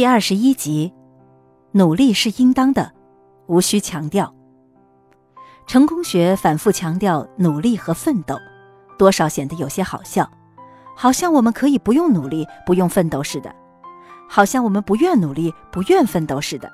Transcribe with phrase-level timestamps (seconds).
[0.00, 0.90] 第二十一集，
[1.72, 2.90] 努力是应当的，
[3.48, 4.34] 无需强调。
[5.66, 8.34] 成功学反复强调努力和奋斗，
[8.96, 10.26] 多少显得有些好笑，
[10.96, 13.54] 好像我们可以不用努力、不用奋斗似的，
[14.26, 16.72] 好像我们不愿努力、不愿奋斗似的。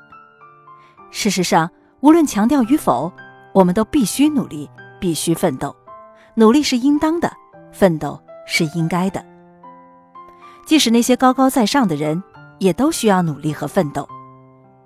[1.11, 1.69] 事实上，
[2.03, 3.13] 无论强调与否，
[3.53, 4.71] 我们都必须努力，
[5.01, 5.75] 必须奋斗。
[6.37, 7.33] 努力是应当的，
[7.73, 9.21] 奋斗是应该的。
[10.65, 12.23] 即使那些高高在上的人，
[12.59, 14.09] 也都需要努力和奋斗。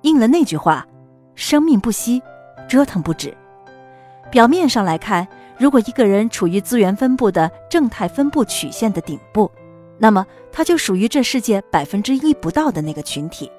[0.02, 0.86] 应了那句话
[1.34, 2.22] ：“生命不息，
[2.68, 3.36] 折腾不止。”
[4.30, 5.26] 表面上来看，
[5.58, 9.50] 如果一个人处于资源分布的正态分布曲线的顶部，
[9.98, 13.50] 那么他就属于这世界百分之一不到的那个群体。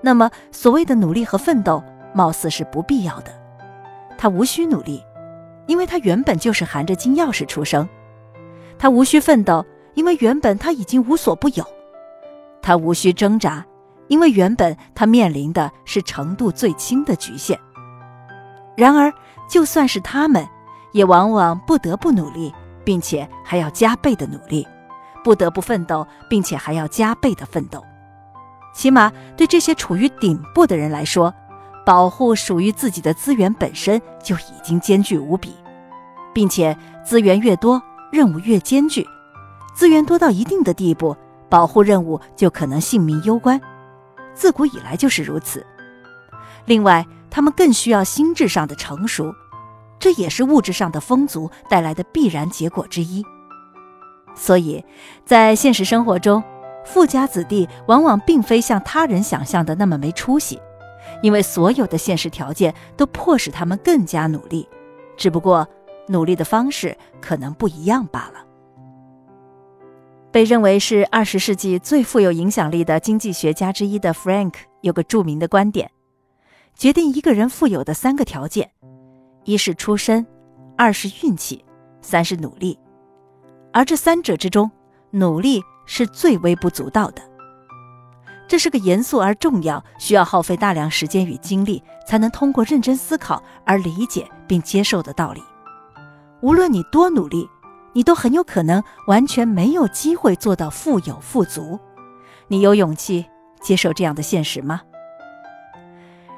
[0.00, 1.82] 那么所谓的努力和奋斗，
[2.14, 3.32] 貌似是不必要的。
[4.16, 5.02] 他无需努力，
[5.66, 7.86] 因为他原本就是含着金钥匙出生；
[8.78, 9.64] 他无需奋斗。
[9.94, 11.64] 因为原本他已经无所不有，
[12.64, 13.62] 他无需挣扎，
[14.08, 17.60] 因为原本他面临的是程度最轻的局限。
[18.74, 19.12] 然而，
[19.46, 20.48] 就算是他们，
[20.92, 22.50] 也往往不得不努力，
[22.82, 24.66] 并且还要加倍的努力，
[25.22, 27.84] 不得不奋斗，并且还要加倍的奋斗。
[28.74, 31.32] 起码对这些处于顶部的人来说，
[31.84, 35.54] 保护属于自己的资源本身就已经艰巨无比，
[36.32, 36.74] 并且
[37.04, 39.06] 资源越多，任务越艰巨。
[39.74, 41.14] 资源多到一定的地步，
[41.48, 43.60] 保护任务就可能性命攸关，
[44.34, 45.64] 自古以来就是如此。
[46.66, 49.32] 另外，他们更需要心智上的成熟，
[49.98, 53.24] 这也是物质上的丰足带来的必然结果之一。
[54.34, 54.84] 所以，
[55.24, 56.42] 在现实生活中，
[56.84, 60.60] 富家子弟往往并非像他人想象的那么没出息，
[61.22, 64.68] 因为所有的现实条件都迫使他们更加努力，
[65.16, 65.66] 只不过
[66.08, 68.44] 努力的方式可能不一样罢了。
[70.34, 75.88] 被认为是二十世纪最富有影响力的经济学家之一的 Frank 有个著名的观点：
[76.74, 78.68] 决定一个人富有的三个条件，
[79.44, 80.26] 一是出身，
[80.76, 81.64] 二是运气，
[82.02, 82.76] 三是努力。
[83.72, 84.68] 而这三者之中，
[85.12, 87.22] 努力是最微不足道的。
[88.48, 95.40] 这是个严肃而重要、需要耗费大量时间与精力才能通过认真思考而理解并接受的道理。
[96.40, 97.48] 无论你多努力。
[97.94, 101.78] 你都很有可能完全没有机会做到富有富足，
[102.48, 103.24] 你有勇气
[103.62, 104.82] 接受这样的现实吗？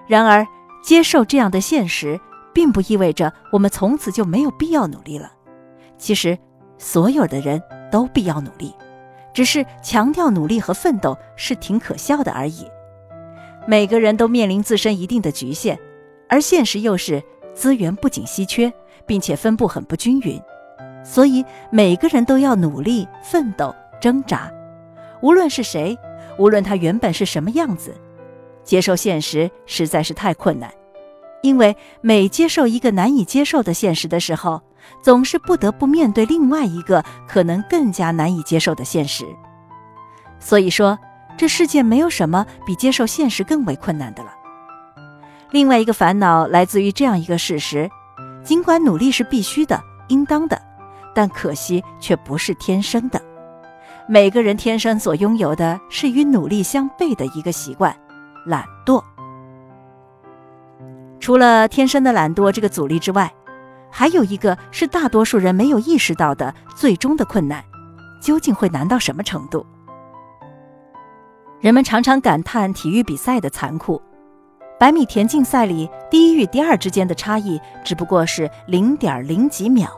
[0.07, 0.47] 然而，
[0.85, 2.21] 接受这样的现实，
[2.55, 5.33] 并不意味着我们从此就没有必要努力了。
[5.99, 6.39] 其实，
[6.79, 8.73] 所有的人都必要努力，
[9.35, 12.67] 只是强调努力和奋斗是挺可笑的而已。
[13.67, 15.77] 每个人都面临自身一定的局限，
[16.29, 17.21] 而现实又是
[17.55, 18.73] 资源不仅稀缺，
[19.07, 20.41] 并且分布很不均匀。
[21.09, 24.51] 所以每个人都要努力奋斗挣扎，
[25.23, 25.97] 无论是谁，
[26.37, 27.95] 无论他原本是什么样子，
[28.65, 30.69] 接受现实实在是太困难，
[31.43, 34.61] 因为每接受一个难以接受的现实的时候，
[35.01, 39.25] 总是不得不面对另外一个可能更加难以接受的现实。
[40.41, 40.99] 所以说，
[41.37, 44.35] 这世界没有什么比接受现实更为困难的了。
[45.53, 47.89] 另外一个烦恼来自于这样一个事实：
[48.43, 50.66] 尽管努力是必须的、应当的。
[51.17, 53.19] 但可惜却不是天生的，
[54.07, 57.97] 每个人天生所拥有的是与努力相悖的一个习惯——
[58.45, 59.03] 懒惰。
[61.19, 63.33] 除了天生的懒惰这个阻力之外，
[63.91, 67.65] 还有一个是大多数人没有意识到的最终的困难，
[68.21, 69.65] 究竟会难到什么程度？
[71.61, 74.03] 人们常常感叹体育比赛的残酷，
[74.79, 79.91] 百米田径赛里第一与第二之间的差异只不过是零点零几秒。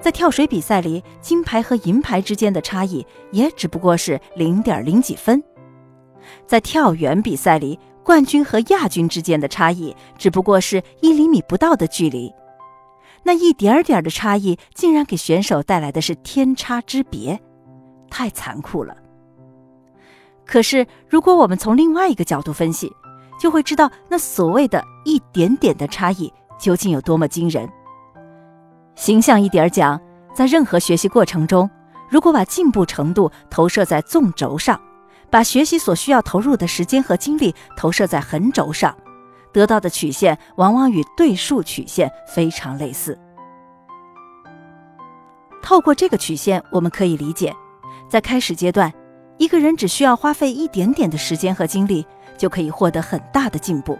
[0.00, 5.38] 在跳水比赛里，金牌和银牌之间的差异也只不过是零点零几分；
[6.46, 12.32] 在跳远比赛里，冠军和亚军之间的差异只不过是一厘米不到的距离。
[13.22, 17.38] 那一点点的差异，竟然给选手带来的是天差之别，
[18.08, 18.96] 太残酷了。
[20.46, 22.90] 可是，如果我们从另外一个角度分析，
[23.38, 27.68] 就会知道那所谓的一点点的差异究竟有多么惊人。
[29.00, 29.98] 形象一点讲，
[30.34, 31.68] 在任何学习过程中，
[32.10, 34.78] 如果把进步程度投射在纵轴上，
[35.30, 38.94] 把学习所需要投入的时间和精力投射在横轴上，
[39.54, 43.18] 得到的曲线往往与对数曲线非常类似。
[45.62, 47.56] 透过这个曲线，我们可以理解，
[48.06, 48.92] 在开始阶段，
[49.38, 52.06] 一个人只需要花费一点点的时间和精力，
[52.36, 53.98] 就可以获得很大的进步。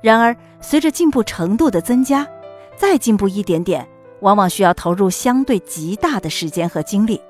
[0.00, 2.26] 然而，随着进步程度的增加，
[2.74, 3.86] 再进步一点点。
[4.20, 7.20] 往往需要投入相对极大的时间和精力，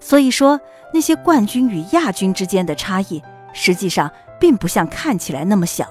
[0.00, 0.60] 所以说
[0.92, 3.22] 那些冠军与亚军之间的差异，
[3.52, 4.10] 实际上
[4.40, 5.86] 并不像看起来那么小，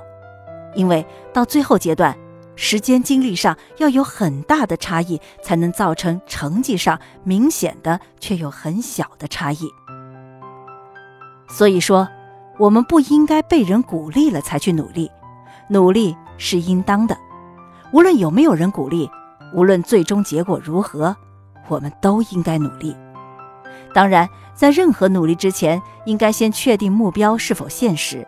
[0.75, 2.17] 因为到最后阶段，
[2.55, 9.69] 时间精力上要有很大的差异，才能造成成绩上明显的却又很小的差异。
[11.49, 12.07] 所以说，
[12.57, 15.11] 我们不应该被人鼓励了才去努力，
[15.69, 17.17] 努力是应当的。
[17.93, 19.09] 无论有没有人鼓励，
[19.53, 21.15] 无论最终结果如何，
[21.67, 22.95] 我们都应该努力。
[23.93, 28.27] 当然，在任何努力之前，应该先确定目标是否现实。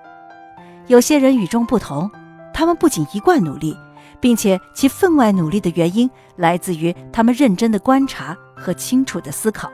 [0.87, 2.09] 有些人与众不同，
[2.53, 3.77] 他们不仅一贯努力，
[4.19, 9.69] 并且其分外努力的原因来自于他们认真的观察和清楚的思考。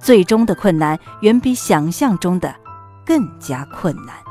[0.00, 2.54] 最终的困难远比想象中的
[3.04, 4.27] 更加困难。